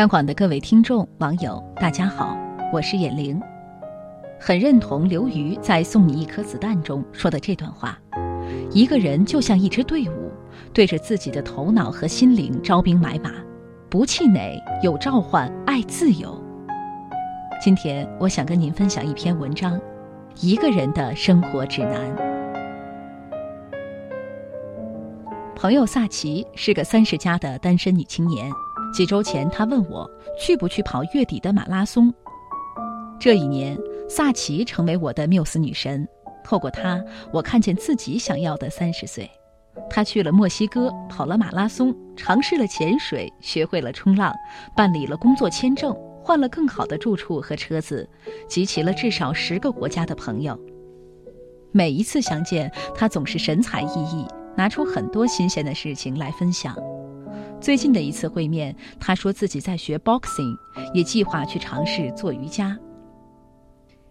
[0.00, 2.34] 央广的各位听众、网友，大家好，
[2.72, 3.38] 我是眼玲。
[4.40, 7.98] 很认同刘瑜在《送你一颗子弹》中说的这段话：
[8.72, 10.32] 一个人就像一支队伍，
[10.72, 13.30] 对着自己的头脑和心灵招兵买马，
[13.90, 16.42] 不气馁，有召唤，爱自由。
[17.62, 19.78] 今天我想跟您分享一篇文章，
[20.40, 22.00] 《一个人的生活指南》。
[25.54, 28.50] 朋友萨奇是个三十加的单身女青年。
[28.92, 32.12] 几周前，他问我去不去跑月底的马拉松。
[33.18, 36.06] 这一年，萨奇成为我的缪斯女神。
[36.42, 39.30] 透过她，我看见自己想要的三十岁。
[39.88, 44.34] 她去了墨西哥，跑了马拉松，尝试了潜水，学会了冲浪，
[44.74, 48.08] 办理了工作签证，换了更好的住处和车子，
[48.48, 50.58] 集齐了至少十个国家的朋友。
[51.72, 56.74] 每一次相见，她总是神采奕奕，拿出很多新鲜的事情来分享。
[57.60, 60.56] 最近的一次会面，他说自己在学 boxing，
[60.94, 62.76] 也计划去尝试做瑜伽。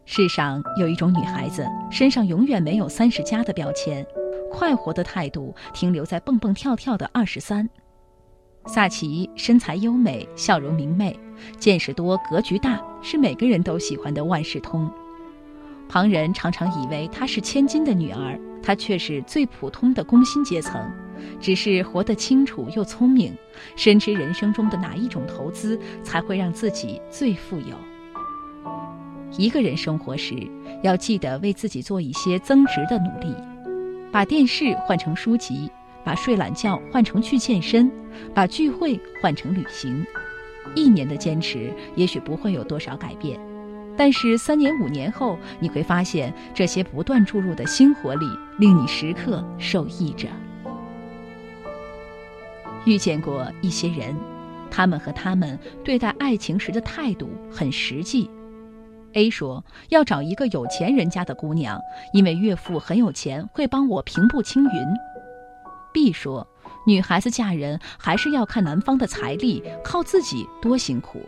[0.05, 4.05] 世上有一种女孩子，身上永远没有三十加的标签，
[4.52, 7.67] 快活的态度停留在蹦蹦跳跳的二十三。
[8.67, 11.20] 萨奇身材优美，笑容明媚，
[11.58, 14.92] 见识多，格局大，是每个人都喜欢的万事通。
[15.88, 20.80] 旁人常常以为她是千金的女儿，她却是最普通的工薪阶层。
[21.39, 23.34] 只是活得清楚又聪明，
[23.75, 27.76] 深知人生中的哪一种投资才会让自己最富有。
[29.38, 30.36] 一个人生活时，
[30.84, 33.36] 要记得为自己做一些增值的努力，
[34.11, 35.70] 把电视换成书籍，
[36.03, 37.92] 把睡懒觉换成去健身，
[38.33, 40.04] 把聚会换成旅行。
[40.76, 43.39] 一年的坚持也许不会有多少改变，
[43.95, 48.26] 但是三年五年后，你会发现这些不断注入的新活力，
[48.58, 50.28] 令你时刻受益着。
[52.85, 54.16] 遇见过一些人，
[54.72, 58.30] 他们和他们对待爱情时的态度很实际。
[59.14, 61.80] A 说要找一个有钱人家的姑娘，
[62.14, 64.87] 因为岳父很有钱，会帮我平步青云。
[65.92, 66.48] B 说
[66.86, 71.20] 女孩子嫁人还是要看男方的财力，靠自己多辛苦。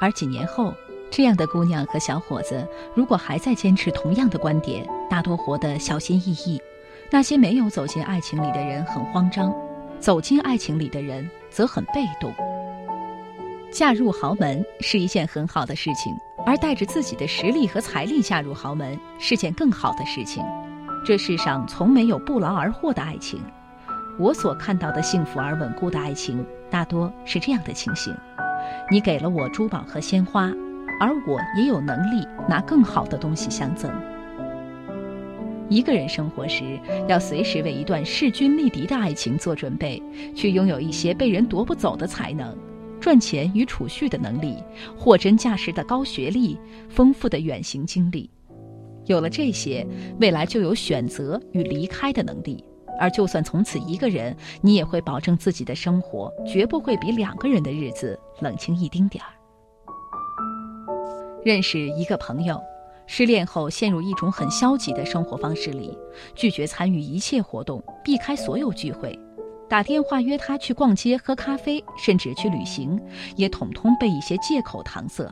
[0.00, 0.74] 而几年后，
[1.08, 2.66] 这样的姑娘和小伙子
[2.96, 6.60] 如果还在坚持同样的观点，大多活得小心翼翼。
[7.12, 9.54] 那些没有走进爱情里的人很慌张。
[10.02, 12.34] 走进爱情里的人则很被动。
[13.70, 16.12] 嫁入豪门是一件很好的事情，
[16.44, 20.44] 而带着自己的实力和财力嫁入豪门是件更好的事情。
[21.04, 23.40] 这世上从没有不劳而获的爱情。
[24.18, 28.12] 我所看到的幸福而稳固的爱情，大多是这样的情形：
[28.90, 30.50] 你给了我珠宝和鲜花，
[31.00, 33.88] 而我也有能力拿更好的东西相赠。
[35.72, 36.78] 一个人生活时，
[37.08, 40.02] 要随时为一段势均力敌的爱情做准备，
[40.36, 42.54] 去拥有一些被人夺不走的才能，
[43.00, 44.58] 赚钱与储蓄的能力，
[44.94, 46.58] 货真价实的高学历，
[46.90, 48.28] 丰富的远行经历。
[49.06, 49.86] 有了这些，
[50.20, 52.62] 未来就有选择与离开的能力。
[53.00, 59.32] 而就算从此一个人，你也会保证自己的生活绝不会比两个人的日子冷清一丁点儿。
[61.42, 62.60] 认识一个朋友。
[63.14, 65.94] 失恋后陷入一种很消极的生活方式里，
[66.34, 69.18] 拒绝参与一切活动，避开所有聚会，
[69.68, 72.98] 打电话约他去逛街、喝咖啡，甚至去旅行，
[73.36, 75.30] 也统统被一些借口搪塞。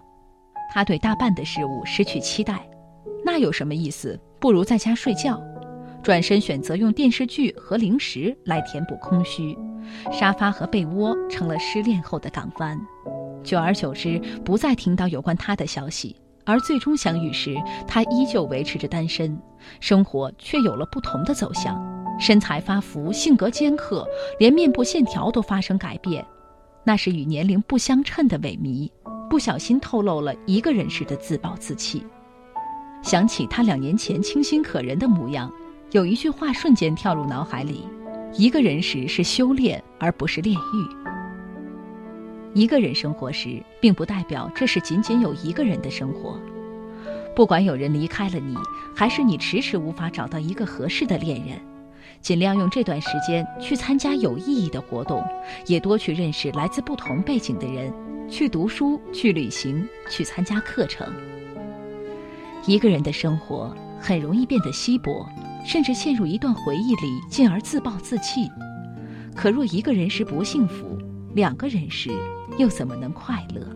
[0.75, 2.69] 他对大半的事物失去期待，
[3.25, 4.21] 那有什么意思？
[4.39, 5.43] 不如在家睡觉，
[6.03, 9.57] 转身选择用电视剧和零食来填补空虚，
[10.13, 12.79] 沙发和被窝成了失恋后的港湾。
[13.43, 16.15] 久而久之，不再听到有关他的消息。
[16.51, 17.55] 而最终相遇时，
[17.87, 19.41] 他依旧维持着单身，
[19.79, 21.81] 生活却有了不同的走向，
[22.19, 24.05] 身材发福，性格尖刻，
[24.41, 26.27] 连面部线条都发生改变，
[26.83, 28.91] 那是与年龄不相称的萎靡，
[29.31, 32.05] 不小心透露了一个人时的自暴自弃。
[33.01, 35.49] 想起他两年前清新可人的模样，
[35.93, 37.87] 有一句话瞬间跳入脑海里：
[38.35, 41.20] 一个人时是修炼，而不是炼狱。
[42.53, 46.41] 一个人生活时，并不代表这是仅仅有一个人的生活。
[47.37, 48.57] 不管有人离开了你，
[48.95, 51.57] 还是你迟迟无法找到一个合适的恋人，
[52.21, 55.25] 尽量用这段时间去参加有意义的活动，
[55.67, 57.93] 也多去认识来自不同背景的人，
[58.29, 61.07] 去读书、去旅行、去参加课程。
[62.67, 65.25] 一个人的生活很容易变得稀薄，
[65.65, 68.51] 甚至陷入一段回忆里，进而自暴自弃。
[69.37, 70.99] 可若一个人时不幸福，
[71.33, 72.11] 两个人时。
[72.61, 73.67] 又怎么能快乐？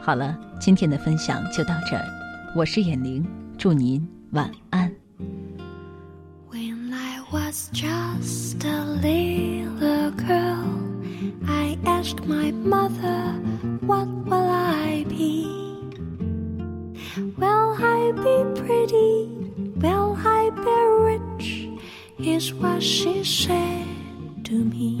[0.00, 2.04] 好了，今天的分享就到这儿。
[2.54, 3.26] 我是眼玲，
[3.58, 4.88] 祝您晚安。
[6.48, 10.62] When I was just a little girl,
[11.44, 13.34] I asked asked my mother,
[13.86, 15.46] What will I be?
[17.36, 19.28] Will I be pretty?
[19.80, 20.70] Will I be
[21.04, 21.68] rich?
[22.18, 23.86] Is what she said
[24.44, 25.00] to me.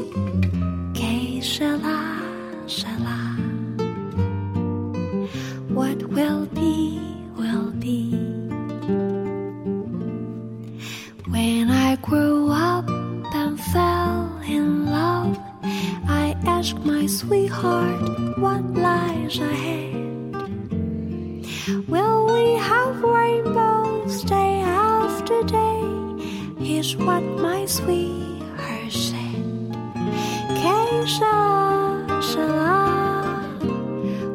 [21.87, 25.81] Will we have rainbows day after day?
[26.59, 29.21] Here's what my sweetheart said.
[31.07, 33.33] Sera, sera.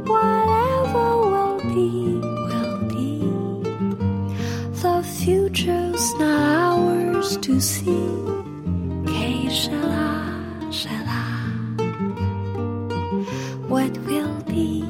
[0.05, 2.19] Whatever will be,
[2.49, 3.09] will be.
[4.83, 6.41] The future's not
[6.75, 8.11] ours to see.
[9.49, 10.33] Sera,
[10.71, 11.23] sera.
[13.69, 14.85] What will be.